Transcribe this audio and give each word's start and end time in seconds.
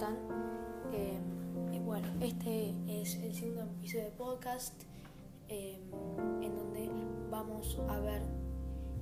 Em, 0.00 1.84
bueno, 1.84 2.06
este 2.20 2.72
es 2.86 3.16
el 3.16 3.34
segundo 3.34 3.62
episodio 3.62 4.04
de 4.04 4.10
podcast 4.12 4.84
em, 5.48 5.80
en 6.40 6.54
donde 6.54 6.88
vamos 7.28 7.76
a 7.88 7.98
ver 7.98 8.22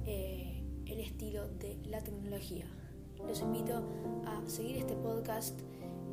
eh, 0.06 0.64
el 0.86 1.00
estilo 1.00 1.48
de 1.48 1.76
la 1.84 2.00
tecnología. 2.02 2.64
Los 3.26 3.42
invito 3.42 3.82
a 4.24 4.40
seguir 4.48 4.78
este 4.78 4.94
podcast 4.94 5.60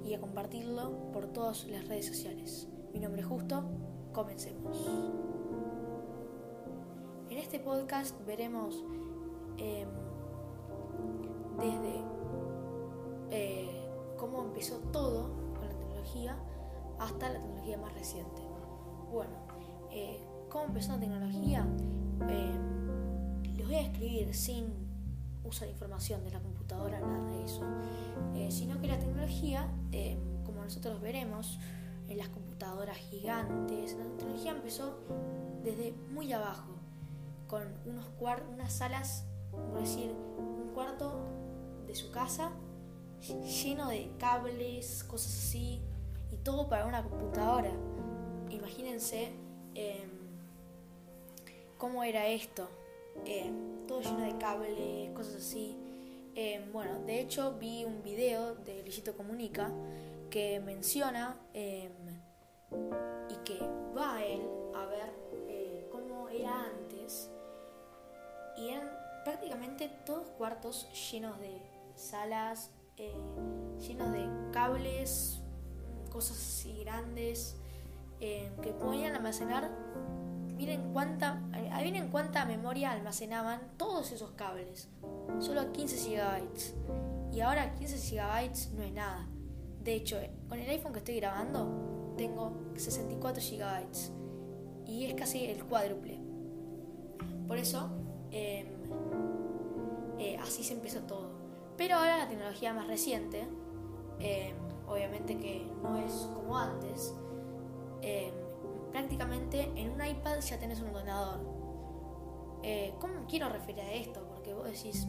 y 0.03 0.15
a 0.15 0.19
compartirlo 0.19 1.11
por 1.13 1.27
todas 1.27 1.63
las 1.67 1.87
redes 1.87 2.07
sociales. 2.07 2.67
Mi 2.93 2.99
nombre 2.99 3.21
es 3.21 3.27
Justo, 3.27 3.63
comencemos. 4.11 4.85
En 7.29 7.37
este 7.37 7.57
podcast 7.59 8.19
veremos 8.25 8.83
em, 9.57 9.87
desde 11.57 12.22
empezó 14.63 14.79
todo 14.91 15.29
con 15.55 15.67
la 15.67 15.75
tecnología 15.75 16.37
hasta 16.97 17.29
la 17.29 17.41
tecnología 17.41 17.77
más 17.77 17.93
reciente. 17.93 18.41
Bueno, 19.11 19.33
eh, 19.91 20.25
¿cómo 20.49 20.65
empezó 20.65 20.93
la 20.93 20.99
tecnología? 21.01 21.67
Eh, 22.29 22.55
les 23.57 23.67
voy 23.67 23.75
a 23.75 23.81
escribir 23.81 24.33
sin 24.33 24.73
usar 25.43 25.67
información 25.67 26.23
de 26.23 26.31
la 26.31 26.39
computadora, 26.39 27.01
nada 27.01 27.29
de 27.29 27.43
eso, 27.43 27.61
eh, 28.35 28.51
sino 28.51 28.79
que 28.79 28.87
la 28.87 28.97
tecnología, 28.97 29.69
como 30.45 30.63
nosotros 30.63 31.01
veremos, 31.01 31.59
en 32.07 32.17
las 32.17 32.29
computadoras 32.29 32.95
gigantes, 32.97 33.97
la 33.97 34.05
tecnología 34.17 34.51
empezó 34.51 34.97
desde 35.61 35.93
muy 36.13 36.31
abajo, 36.31 36.71
con 37.47 37.63
unos 37.85 38.05
unas 38.53 38.71
salas, 38.71 39.25
por 39.51 39.81
decir, 39.81 40.15
un 40.37 40.71
cuarto 40.73 41.25
de 41.85 41.95
su 41.95 42.11
casa 42.11 42.53
lleno 43.23 43.89
de 43.89 44.11
cables, 44.19 45.03
cosas 45.05 45.31
así, 45.31 45.81
y 46.31 46.37
todo 46.37 46.67
para 46.67 46.85
una 46.85 47.03
computadora. 47.03 47.71
Imagínense 48.49 49.31
em, 49.75 50.09
cómo 51.77 52.03
era 52.03 52.27
esto. 52.27 52.67
Em, 53.25 53.85
todo 53.87 54.01
lleno 54.01 54.21
de 54.21 54.37
cables, 54.37 55.11
cosas 55.11 55.35
así. 55.35 55.77
Em, 56.35 56.71
bueno, 56.71 56.99
de 57.05 57.21
hecho 57.21 57.53
vi 57.59 57.85
un 57.85 58.01
video 58.01 58.55
de 58.55 58.81
Luisito 58.81 59.15
Comunica 59.15 59.71
que 60.29 60.59
menciona 60.59 61.37
y 61.53 63.35
que 63.45 63.59
va 63.95 64.15
a 64.15 64.25
él 64.25 64.41
a 64.73 64.85
ver 64.87 65.13
eh, 65.47 65.87
cómo 65.91 66.27
era 66.29 66.65
antes. 66.65 67.29
Y 68.57 68.69
eran 68.69 68.89
prácticamente 69.23 69.89
todos 70.05 70.27
cuartos 70.37 70.87
llenos 71.11 71.39
de 71.39 71.61
salas, 71.95 72.71
eh, 72.97 73.15
de 73.87 74.51
cables, 74.51 75.41
cosas 76.09 76.37
así 76.37 76.77
grandes, 76.79 77.57
eh, 78.19 78.51
que 78.61 78.71
podían 78.71 79.15
almacenar. 79.15 79.71
Miren 80.55 80.93
cuánta, 80.93 81.41
miren 81.83 82.09
cuánta 82.09 82.45
memoria 82.45 82.91
almacenaban 82.91 83.59
todos 83.77 84.11
esos 84.11 84.31
cables. 84.31 84.87
Solo 85.39 85.71
15 85.71 86.09
GB. 86.09 87.33
Y 87.33 87.41
ahora 87.41 87.73
15 87.75 88.15
GB 88.15 88.75
no 88.77 88.83
es 88.83 88.93
nada. 88.93 89.27
De 89.83 89.95
hecho, 89.95 90.17
con 90.47 90.59
el 90.59 90.69
iPhone 90.69 90.93
que 90.93 90.99
estoy 90.99 91.15
grabando, 91.17 92.13
tengo 92.17 92.53
64 92.75 93.41
GB. 93.41 94.87
Y 94.87 95.05
es 95.05 95.15
casi 95.15 95.45
el 95.45 95.63
cuádruple. 95.65 96.19
Por 97.47 97.57
eso, 97.57 97.89
em, 98.31 98.67
eh, 100.19 100.37
así 100.41 100.63
se 100.63 100.73
empezó 100.73 101.01
todo. 101.01 101.32
Pero 101.77 101.95
ahora 101.95 102.19
la 102.19 102.27
tecnología 102.27 102.73
más 102.73 102.87
reciente, 102.87 103.47
eh, 104.19 104.53
obviamente 104.87 105.37
que 105.37 105.67
no 105.81 105.97
es 105.97 106.11
como 106.33 106.57
antes, 106.57 107.15
eh, 108.01 108.31
prácticamente 108.91 109.71
en 109.75 109.91
un 109.91 110.05
iPad 110.05 110.39
ya 110.39 110.59
tenés 110.59 110.81
un 110.81 110.89
ordenador. 110.89 111.39
Eh, 112.61 112.93
¿Cómo 112.99 113.25
quiero 113.27 113.49
referir 113.49 113.81
a 113.81 113.91
esto? 113.91 114.25
Porque 114.27 114.53
vos 114.53 114.65
decís, 114.65 115.07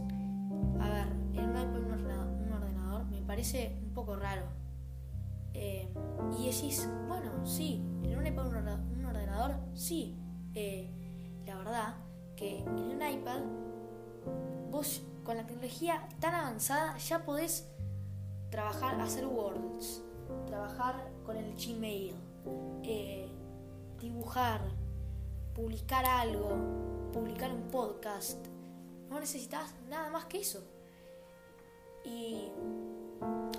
a 0.81 0.89
ver, 0.89 1.07
en 1.35 1.51
un 1.51 1.57
iPad 1.57 1.81
un 1.81 2.53
ordenador, 2.53 3.05
me 3.07 3.21
parece 3.23 3.77
un 3.83 3.93
poco 3.93 4.17
raro. 4.17 4.47
y 6.37 6.47
decís, 6.47 6.89
bueno, 7.07 7.47
sí, 7.47 7.81
en 8.03 8.19
un 8.19 8.27
iPad 8.27 8.49
un 8.49 9.05
ordenador, 9.05 9.55
sí. 9.75 10.17
la 11.47 11.57
verdad 11.57 11.95
que 12.37 12.59
en 12.59 12.91
un 12.91 13.03
iPad 13.03 13.41
vos 14.71 15.03
con 15.25 15.37
la 15.37 15.47
tecnología 15.47 16.07
tan 16.21 16.35
avanzada 16.35 16.97
ya 16.99 17.25
podés 17.25 17.67
trabajar, 18.51 19.01
hacer 19.01 19.27
words, 19.27 20.03
trabajar 20.47 21.11
con 21.25 21.37
el 21.37 21.55
Gmail, 21.57 22.15
eh, 22.83 23.29
dibujar, 23.99 24.61
publicar 25.55 26.05
algo, 26.05 27.11
publicar 27.13 27.51
un 27.51 27.69
podcast. 27.69 28.47
No 29.09 29.19
necesitas 29.19 29.75
nada 29.89 30.11
más 30.11 30.27
que 30.27 30.41
eso. 30.41 30.63
Y 32.05 32.51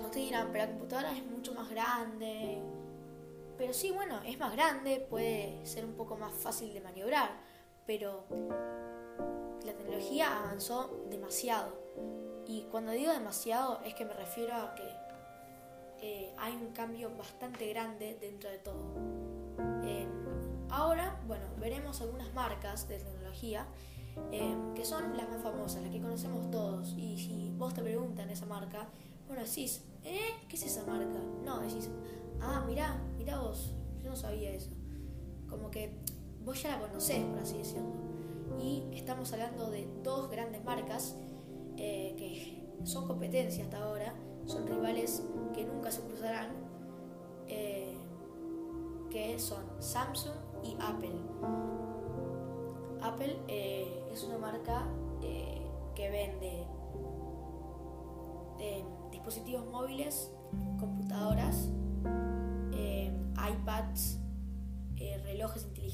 ustedes 0.04 0.26
dirán, 0.26 0.50
pero 0.52 0.66
la 0.66 0.70
computadora 0.70 1.12
es 1.12 1.24
mucho 1.26 1.52
más 1.52 1.68
grande. 1.68 2.62
Pero 3.58 3.72
sí, 3.72 3.90
bueno, 3.90 4.20
es 4.24 4.38
más 4.38 4.52
grande, 4.52 5.04
puede 5.10 5.64
ser 5.66 5.84
un 5.84 5.94
poco 5.94 6.16
más 6.16 6.32
fácil 6.32 6.72
de 6.72 6.80
maniobrar, 6.80 7.30
pero 7.86 8.24
tecnología 9.86 10.38
avanzó 10.38 11.06
demasiado. 11.08 11.72
Y 12.46 12.62
cuando 12.70 12.92
digo 12.92 13.12
demasiado 13.12 13.80
es 13.84 13.94
que 13.94 14.04
me 14.04 14.12
refiero 14.12 14.54
a 14.54 14.74
que 14.74 14.88
eh, 16.00 16.34
hay 16.38 16.54
un 16.54 16.72
cambio 16.72 17.10
bastante 17.16 17.68
grande 17.68 18.18
dentro 18.20 18.50
de 18.50 18.58
todo. 18.58 18.76
ahora, 20.68 21.18
bueno, 21.26 21.46
veremos 21.58 22.00
algunas 22.02 22.32
marcas 22.34 22.88
de 22.88 22.98
tecnología 22.98 23.66
em, 24.32 24.74
que 24.74 24.84
son 24.84 25.16
las 25.16 25.28
más 25.28 25.40
famosas, 25.42 25.82
las 25.82 25.90
que 25.90 26.00
conocemos 26.00 26.50
todos. 26.50 26.94
Y 26.98 27.16
si 27.16 27.50
vos 27.56 27.72
te 27.72 27.82
preguntan 27.82 28.28
esa 28.30 28.46
marca, 28.46 28.88
bueno, 29.26 29.42
decís, 29.42 29.84
¿eh? 30.04 30.34
¿Qué 30.48 30.56
es 30.56 30.64
esa 30.64 30.84
marca? 30.84 31.20
No, 31.44 31.60
decís, 31.60 31.88
ah, 32.40 32.64
mirá, 32.66 33.00
mirá 33.16 33.38
vos, 33.38 33.72
yo 34.02 34.10
no 34.10 34.16
sabía 34.16 34.50
eso. 34.50 34.70
Como 35.48 35.70
que 35.70 35.96
vos 36.44 36.60
ya 36.60 36.76
la 36.76 36.88
conocés, 36.88 37.24
por 37.24 37.38
así 37.38 37.58
decirlo 37.58 38.05
y 38.60 38.88
estamos 38.92 39.32
hablando 39.32 39.70
de 39.70 39.88
dos 40.02 40.30
grandes 40.30 40.64
marcas 40.64 41.16
eh, 41.76 42.14
que 42.16 42.84
son 42.84 43.06
competencia 43.06 43.64
hasta 43.64 43.82
ahora, 43.82 44.14
son 44.46 44.66
rivales 44.66 45.22
que 45.54 45.64
nunca 45.64 45.90
se 45.90 46.00
cruzarán, 46.02 46.50
eh, 47.48 47.96
que 49.10 49.38
son 49.38 49.64
Samsung 49.80 50.36
y 50.62 50.76
Apple. 50.80 51.20
Apple 53.02 53.38
eh, 53.48 54.08
es 54.12 54.24
una 54.24 54.38
marca 54.38 54.86
que 55.94 56.10
vende 56.10 56.66
dispositivos 59.10 59.66
móviles, 59.66 60.30
computadoras, 60.78 61.70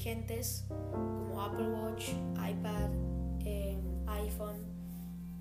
inteligentes 0.03 0.65
como 0.91 1.41
Apple 1.41 1.69
Watch, 1.69 2.09
iPad, 2.35 2.91
em, 3.45 4.07
iPhone, 4.07 4.73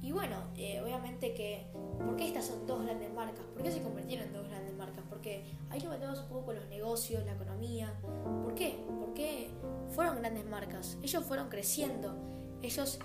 Y 0.05 0.11
bueno, 0.11 0.35
eh, 0.57 0.81
obviamente 0.83 1.33
que, 1.33 1.65
¿por 2.05 2.17
qué 2.17 2.27
estas 2.27 2.47
son 2.47 2.67
dos 2.67 2.83
grandes 2.83 3.15
marcas? 3.15 3.45
¿Por 3.55 3.63
qué 3.63 3.71
se 3.71 3.81
convirtieron 3.81 4.27
en 4.27 4.33
dos 4.33 4.49
grandes 4.49 4.75
marcas? 4.75 5.05
Porque 5.09 5.45
ahí 5.71 5.79
lo 5.79 5.91
metemos 5.91 6.19
un 6.19 6.27
poco 6.27 6.47
con 6.47 6.57
los 6.57 6.67
negocios, 6.67 7.25
la 7.25 7.35
economía. 7.35 7.95
¿Por 8.43 8.53
qué? 8.57 8.85
Porque 8.99 9.49
fueron 9.95 10.17
grandes 10.17 10.45
marcas. 10.45 10.99
Ellos 11.05 11.25
fueron 11.25 11.49
creciendo. 11.49 12.17
Ellos 12.63 12.99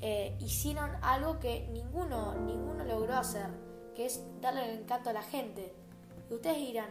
eh, 0.00 0.36
hicieron 0.38 0.92
algo 1.02 1.40
que 1.40 1.66
ninguno, 1.72 2.36
ninguno 2.36 2.84
logró 2.84 3.14
hacer, 3.14 3.48
que 3.96 4.06
es 4.06 4.22
darle 4.40 4.74
el 4.74 4.78
encanto 4.78 5.10
a 5.10 5.12
la 5.12 5.22
gente. 5.22 5.74
Y 6.30 6.34
ustedes 6.34 6.58
dirán, 6.58 6.90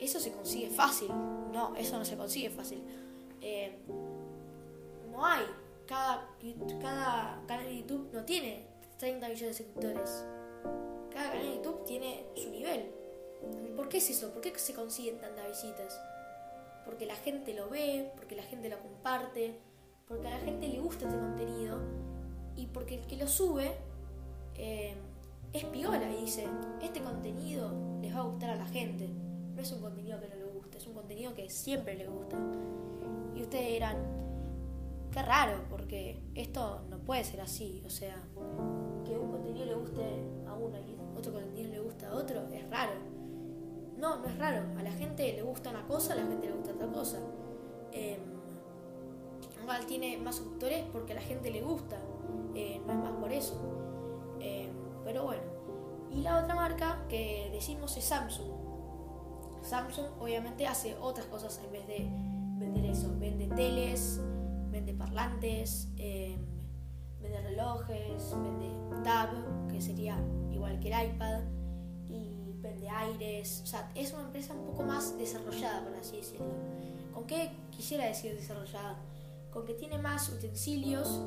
¿eso 0.00 0.18
se 0.18 0.32
consigue 0.32 0.70
fácil? 0.70 1.08
No, 1.52 1.76
eso 1.76 1.98
no 1.98 2.06
se 2.06 2.16
consigue 2.16 2.48
fácil. 2.48 2.82
Eh, 3.48 3.70
no 5.12 5.24
hay 5.24 5.44
cada, 5.86 6.28
cada 6.80 7.40
canal 7.46 7.66
de 7.66 7.78
YouTube 7.78 8.10
no 8.12 8.24
tiene 8.24 8.66
30 8.98 9.28
millones 9.28 9.56
de 9.56 9.64
suscriptores. 9.64 10.24
Cada 11.12 11.30
canal 11.30 11.46
de 11.46 11.54
YouTube 11.54 11.84
tiene 11.84 12.26
su 12.34 12.50
nivel. 12.50 12.90
¿Por 13.76 13.88
qué 13.88 13.98
es 13.98 14.10
eso? 14.10 14.32
¿Por 14.32 14.42
qué 14.42 14.58
se 14.58 14.74
consiguen 14.74 15.20
tantas 15.20 15.46
visitas? 15.46 15.96
Porque 16.84 17.06
la 17.06 17.14
gente 17.14 17.54
lo 17.54 17.70
ve, 17.70 18.10
porque 18.16 18.34
la 18.34 18.42
gente 18.42 18.68
lo 18.68 18.80
comparte, 18.80 19.60
porque 20.08 20.26
a 20.26 20.30
la 20.30 20.40
gente 20.40 20.66
le 20.66 20.80
gusta 20.80 21.06
este 21.06 21.16
contenido 21.16 21.78
y 22.56 22.66
porque 22.66 22.96
el 22.96 23.06
que 23.06 23.16
lo 23.16 23.28
sube 23.28 23.76
eh, 24.56 24.96
es 25.52 25.64
piola 25.66 26.10
y 26.12 26.22
dice, 26.22 26.48
este 26.82 27.00
contenido 27.00 27.70
les 28.02 28.12
va 28.12 28.20
a 28.20 28.24
gustar 28.24 28.50
a 28.50 28.56
la 28.56 28.66
gente. 28.66 29.08
No 29.54 29.62
es 29.62 29.70
un 29.70 29.82
contenido 29.82 30.20
que 30.20 30.28
no 30.30 30.34
le 30.34 30.44
gusta, 30.46 30.78
es 30.78 30.86
un 30.88 30.94
contenido 30.94 31.32
que 31.32 31.48
siempre 31.48 31.94
le 31.94 32.08
gusta. 32.08 32.36
Y 33.36 33.42
ustedes 33.42 33.68
dirán, 33.68 33.96
qué 35.12 35.22
raro, 35.22 35.64
porque 35.70 36.22
esto 36.34 36.80
no 36.88 36.98
puede 36.98 37.22
ser 37.22 37.40
así. 37.42 37.82
O 37.86 37.90
sea, 37.90 38.16
que 39.04 39.16
un 39.16 39.30
contenido 39.30 39.66
le 39.66 39.74
guste 39.74 40.02
a 40.46 40.54
uno 40.54 40.78
y 40.78 40.96
otro 41.16 41.32
contenido 41.32 41.70
le 41.70 41.80
gusta 41.80 42.08
a 42.08 42.14
otro, 42.14 42.48
es 42.50 42.68
raro. 42.70 42.92
No, 43.98 44.16
no 44.16 44.26
es 44.26 44.38
raro. 44.38 44.62
A 44.78 44.82
la 44.82 44.92
gente 44.92 45.32
le 45.32 45.42
gusta 45.42 45.70
una 45.70 45.86
cosa, 45.86 46.14
a 46.14 46.16
la 46.16 46.26
gente 46.26 46.46
le 46.46 46.52
gusta 46.54 46.72
otra 46.72 46.88
cosa. 46.88 47.18
Eh, 47.92 48.18
tiene 49.86 50.16
más 50.18 50.36
suscriptores 50.36 50.84
porque 50.92 51.12
a 51.12 51.16
la 51.16 51.22
gente 51.22 51.50
le 51.50 51.60
gusta. 51.60 51.98
Eh, 52.54 52.80
no 52.86 52.92
es 52.92 52.98
más 52.98 53.12
por 53.12 53.32
eso. 53.32 53.54
Em, 54.40 54.70
pero 55.04 55.24
bueno. 55.24 55.42
Y 56.10 56.22
la 56.22 56.38
otra 56.42 56.54
marca 56.54 57.04
que 57.08 57.50
decimos 57.52 57.96
es 57.96 58.04
Samsung. 58.04 58.50
Samsung 59.62 60.06
obviamente 60.20 60.66
hace 60.66 60.96
otras 61.00 61.26
cosas 61.26 61.60
en 61.64 61.72
vez 61.72 61.86
de 61.86 62.08
vender 62.58 62.86
eso. 62.86 63.14
Vende 63.18 63.46
teles, 63.48 64.20
vende 64.70 64.94
parlantes, 64.94 65.88
em, 65.96 66.40
vende 67.20 67.40
relojes, 67.42 68.34
vende 68.42 69.02
tab, 69.04 69.30
que 69.68 69.80
sería 69.80 70.18
igual 70.50 70.78
que 70.80 70.92
el 70.92 71.10
iPad, 71.10 71.42
y 72.08 72.54
vende 72.60 72.88
aires. 72.88 73.60
O 73.62 73.66
sea, 73.66 73.90
es 73.94 74.12
una 74.12 74.22
empresa 74.22 74.54
un 74.54 74.64
poco 74.66 74.82
más 74.82 75.16
desarrollada, 75.18 75.84
por 75.84 75.94
así 75.94 76.16
decirlo. 76.16 76.46
¿Con 77.12 77.26
qué 77.26 77.50
quisiera 77.70 78.04
decir 78.06 78.34
desarrollada? 78.34 78.98
Con 79.50 79.64
que 79.64 79.74
tiene 79.74 79.98
más 79.98 80.28
utensilios 80.28 81.20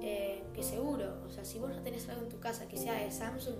eh, 0.00 0.44
que 0.52 0.62
seguro. 0.62 1.22
O 1.26 1.30
sea, 1.30 1.44
si 1.44 1.58
vos 1.58 1.70
no 1.70 1.82
tenés 1.82 2.08
algo 2.08 2.22
en 2.22 2.28
tu 2.28 2.40
casa 2.40 2.66
que 2.68 2.76
sea 2.76 2.94
de 2.94 3.10
Samsung, 3.10 3.56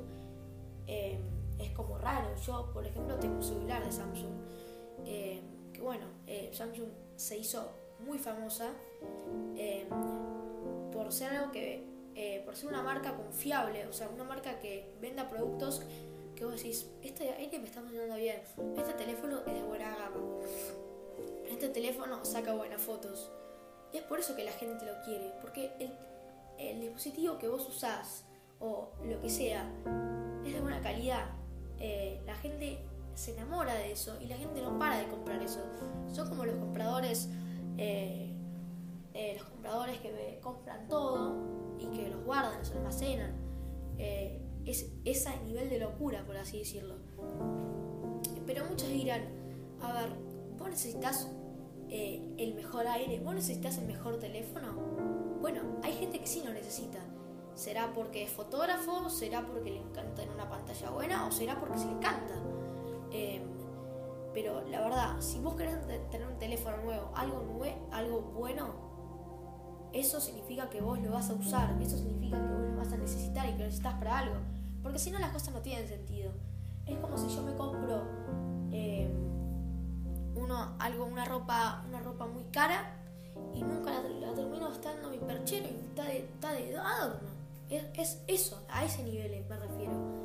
em, 0.86 1.20
es 1.58 1.70
como 1.70 1.98
raro. 1.98 2.28
Yo, 2.44 2.70
por 2.72 2.86
ejemplo, 2.86 3.16
tengo 3.16 3.36
un 3.36 3.42
celular 3.42 3.84
de 3.84 3.92
Samsung. 3.92 4.32
Em, 5.04 5.72
que 5.72 5.80
bueno, 5.80 6.04
eh, 6.26 6.50
Samsung 6.52 6.88
se 7.16 7.38
hizo 7.38 7.70
muy 8.00 8.18
famosa 8.18 8.70
em, 9.56 9.88
por 10.90 11.12
ser 11.12 11.30
algo 11.36 11.52
que, 11.52 11.86
eh, 12.14 12.42
por 12.44 12.56
ser 12.56 12.68
una 12.68 12.82
marca 12.82 13.14
confiable, 13.16 13.86
o 13.86 13.92
sea, 13.92 14.08
una 14.08 14.24
marca 14.24 14.58
que 14.58 14.94
venda 15.00 15.28
productos 15.28 15.82
que 16.34 16.44
vos 16.44 16.56
decís, 16.56 16.88
este 17.02 17.30
aire 17.30 17.58
me 17.58 17.66
está 17.66 17.80
funcionando 17.80 18.16
bien, 18.16 18.40
este 18.76 18.94
teléfono 18.94 19.40
es 19.46 19.54
de 19.54 19.62
buena 19.62 19.96
gama, 19.96 20.16
este 21.48 21.68
teléfono 21.68 22.24
saca 22.24 22.54
buenas 22.54 22.80
fotos. 22.80 23.30
Y 23.92 23.98
es 23.98 24.04
por 24.04 24.18
eso 24.18 24.34
que 24.34 24.44
la 24.44 24.52
gente 24.52 24.86
lo 24.86 25.02
quiere, 25.04 25.32
porque 25.42 25.70
el, 25.78 25.92
el 26.58 26.80
dispositivo 26.80 27.38
que 27.38 27.46
vos 27.46 27.68
usás 27.68 28.24
o 28.58 28.90
lo 29.04 29.20
que 29.20 29.28
sea 29.28 29.70
es 30.44 30.54
de 30.54 30.60
buena 30.60 30.80
calidad. 30.80 31.26
Eh, 31.78 32.20
la 32.24 32.34
gente 32.36 32.78
se 33.14 33.32
enamora 33.32 33.74
de 33.74 33.92
eso 33.92 34.18
y 34.20 34.26
la 34.26 34.36
gente 34.36 34.62
no 34.62 34.78
para 34.78 34.98
de 34.98 35.08
comprar 35.08 35.42
eso. 35.42 35.60
Son 36.12 36.28
como 36.28 36.44
los 36.44 36.56
compradores 36.56 37.28
eh, 37.78 38.28
eh, 39.14 39.34
los 39.38 39.46
compradores 39.46 39.98
que 39.98 40.38
compran 40.42 40.88
todo 40.88 41.76
y 41.78 41.86
que 41.86 42.08
los 42.08 42.24
guardan, 42.24 42.58
los 42.58 42.70
almacenan. 42.72 43.34
Eh, 43.98 44.40
es 44.64 44.90
ese 45.04 45.30
nivel 45.44 45.68
de 45.68 45.78
locura, 45.78 46.24
por 46.24 46.36
así 46.36 46.60
decirlo. 46.60 46.96
Pero 48.46 48.64
muchos 48.66 48.88
dirán, 48.88 49.22
a 49.80 49.92
ver, 49.92 50.10
vos 50.58 50.68
necesitas 50.70 51.28
el 51.88 52.54
mejor 52.54 52.86
aire, 52.86 53.20
vos 53.20 53.34
necesitas 53.34 53.76
el 53.76 53.86
mejor 53.86 54.18
teléfono. 54.18 54.72
Bueno, 55.40 55.60
hay 55.82 55.92
gente 55.92 56.20
que 56.20 56.26
sí 56.26 56.42
lo 56.44 56.52
necesita. 56.52 57.00
¿Será 57.54 57.92
porque 57.92 58.22
es 58.22 58.30
fotógrafo? 58.30 59.10
¿Será 59.10 59.46
porque 59.46 59.70
le 59.70 59.80
encanta 59.80 60.14
tener 60.14 60.34
una 60.34 60.48
pantalla 60.48 60.90
buena? 60.90 61.26
¿O 61.26 61.32
será 61.32 61.60
porque 61.60 61.78
se 61.78 61.86
le 61.86 61.92
encanta? 61.92 62.40
Pero 64.42 64.60
la 64.68 64.80
verdad, 64.80 65.20
si 65.20 65.38
vos 65.38 65.54
querés 65.54 65.76
tener 66.10 66.26
un 66.26 66.36
teléfono 66.36 66.76
nuevo, 66.78 67.12
algo 67.14 67.42
nuevo, 67.42 67.88
algo 67.92 68.22
bueno, 68.22 68.74
eso 69.92 70.20
significa 70.20 70.68
que 70.68 70.80
vos 70.80 70.98
lo 70.98 71.12
vas 71.12 71.30
a 71.30 71.34
usar, 71.34 71.80
eso 71.80 71.96
significa 71.96 72.38
que 72.38 72.52
vos 72.52 72.70
lo 72.70 72.76
vas 72.76 72.92
a 72.92 72.96
necesitar 72.96 73.48
y 73.48 73.52
que 73.52 73.58
lo 73.58 73.64
necesitas 73.66 73.94
para 73.94 74.18
algo. 74.18 74.34
Porque 74.82 74.98
si 74.98 75.12
no 75.12 75.20
las 75.20 75.30
cosas 75.30 75.54
no 75.54 75.60
tienen 75.60 75.86
sentido. 75.86 76.32
Es 76.86 76.98
como 76.98 77.16
si 77.16 77.32
yo 77.32 77.42
me 77.44 77.54
compro 77.54 78.02
eh, 78.72 79.14
uno, 80.34 80.74
algo, 80.80 81.04
una 81.04 81.24
ropa, 81.24 81.84
una 81.88 82.00
ropa 82.00 82.26
muy 82.26 82.42
cara 82.46 82.96
y 83.54 83.62
nunca 83.62 83.92
la, 83.92 84.34
termino 84.34 84.72
estando 84.72 85.08
mi 85.08 85.18
perchero 85.18 85.68
y 85.68 85.86
está 85.86 86.02
de, 86.02 86.18
está 86.18 86.52
de 86.52 86.76
adorno. 86.76 87.28
Es, 87.70 87.84
es 87.94 88.22
eso, 88.26 88.60
a 88.68 88.84
ese 88.84 89.04
nivel 89.04 89.44
me 89.48 89.56
refiero. 89.56 90.21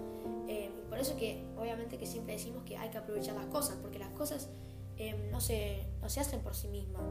Por 0.98 1.04
eso 1.04 1.16
que 1.16 1.46
obviamente 1.56 2.00
que 2.00 2.08
siempre 2.08 2.34
decimos 2.34 2.64
que 2.64 2.76
hay 2.76 2.90
que 2.90 2.98
aprovechar 2.98 3.36
las 3.36 3.46
cosas, 3.46 3.78
porque 3.84 4.00
las 4.00 4.10
cosas 4.14 4.50
em, 4.98 5.30
no, 5.30 5.40
se, 5.40 5.86
no 6.02 6.10
se 6.10 6.22
hacen 6.22 6.42
por 6.42 6.56
sí 6.56 6.68
mismas. 6.70 7.04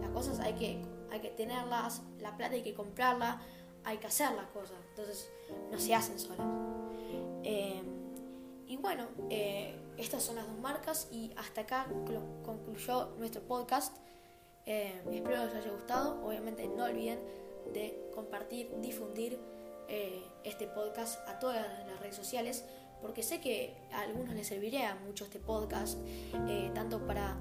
Las 0.00 0.08
cosas 0.12 0.40
hay 0.40 0.54
que, 0.54 0.82
hay 1.10 1.20
que 1.20 1.28
tenerlas, 1.28 2.00
la 2.20 2.34
plata 2.38 2.54
hay 2.54 2.62
que 2.62 2.72
comprarla, 2.72 3.42
hay 3.84 3.98
que 3.98 4.06
hacer 4.06 4.32
las 4.32 4.46
cosas. 4.46 4.78
Entonces 4.88 5.28
no 5.70 5.78
se 5.78 5.94
hacen 5.94 6.18
solas. 6.18 6.46
Em, 7.42 7.84
y 8.66 8.78
bueno, 8.78 9.08
eh, 9.28 9.78
estas 9.98 10.22
son 10.22 10.36
las 10.36 10.46
dos 10.46 10.56
marcas 10.56 11.08
y 11.12 11.30
hasta 11.36 11.60
acá 11.60 11.86
concluyó 12.46 13.10
nuestro 13.18 13.42
podcast. 13.42 13.94
Espero 14.64 15.22
que 15.22 15.46
les 15.48 15.54
haya 15.54 15.70
gustado. 15.70 16.24
Obviamente 16.24 16.66
no 16.66 16.84
olviden 16.84 17.20
de 17.74 18.08
compartir, 18.14 18.70
difundir 18.80 19.38
eh, 19.88 20.24
este 20.44 20.66
podcast 20.66 21.28
a 21.28 21.38
todas 21.38 21.58
las 21.86 22.00
redes 22.00 22.16
sociales 22.16 22.64
porque 23.00 23.22
sé 23.22 23.40
que 23.40 23.76
a 23.92 24.00
algunos 24.00 24.34
les 24.34 24.46
serviría 24.46 24.94
mucho 25.06 25.24
este 25.24 25.38
podcast, 25.38 25.98
eh, 26.48 26.70
tanto 26.74 27.06
para 27.06 27.36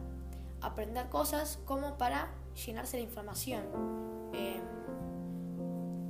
aprender 0.62 1.10
cosas 1.10 1.60
como 1.66 1.98
para 1.98 2.32
llenarse 2.66 2.98
de 2.98 3.04
información. 3.04 3.64
Eh, 4.34 4.62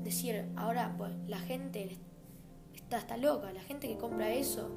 decir, 0.03 0.49
ahora 0.55 0.95
pues 0.97 1.11
la 1.27 1.39
gente 1.39 1.97
está, 2.73 2.97
está 2.97 3.17
loca, 3.17 3.51
la 3.53 3.61
gente 3.61 3.87
que 3.87 3.97
compra 3.97 4.31
eso, 4.33 4.69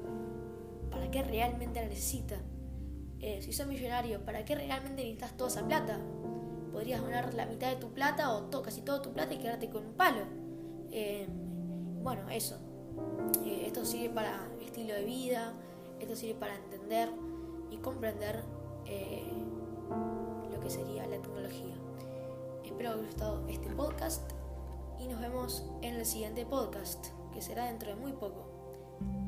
¿para 0.91 1.09
qué 1.11 1.23
realmente 1.23 1.81
la 1.81 1.87
necesita? 1.87 2.37
Eh, 3.19 3.41
si 3.41 3.51
sos 3.53 3.67
millonario, 3.67 4.23
¿para 4.23 4.45
qué 4.45 4.55
realmente 4.55 5.01
necesitas 5.01 5.35
toda 5.35 5.49
esa 5.49 5.65
plata? 5.65 5.99
Podrías 6.71 7.01
donar 7.01 7.33
la 7.33 7.45
mitad 7.45 7.69
de 7.69 7.77
tu 7.77 7.91
plata 7.93 8.31
o 8.31 8.61
casi 8.61 8.81
toda 8.81 9.01
tu 9.01 9.11
plata 9.11 9.33
y 9.33 9.39
quedarte 9.39 9.69
con 9.69 9.85
un 9.87 9.93
palo. 9.93 10.25
bueno, 12.03 12.29
eso. 12.29 12.66
Esto 13.77 13.91
sirve 13.91 14.09
para 14.09 14.39
estilo 14.59 14.95
de 14.95 15.03
vida, 15.03 15.53
esto 15.99 16.15
sirve 16.15 16.39
para 16.39 16.55
entender 16.55 17.09
y 17.69 17.77
comprender 17.77 18.43
eh, 18.87 19.31
lo 20.51 20.59
que 20.59 20.69
sería 20.71 21.05
la 21.05 21.21
tecnología. 21.21 21.75
Espero 22.63 22.77
que 22.77 22.87
os 22.87 22.95
haya 22.95 23.05
gustado 23.05 23.47
este 23.47 23.69
podcast 23.69 24.31
y 24.99 25.07
nos 25.07 25.21
vemos 25.21 25.63
en 25.83 25.93
el 25.93 26.07
siguiente 26.07 26.43
podcast, 26.43 27.09
que 27.31 27.41
será 27.43 27.65
dentro 27.65 27.89
de 27.89 27.97
muy 27.97 28.13
poco. 28.13 28.47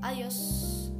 Adiós. 0.01 0.91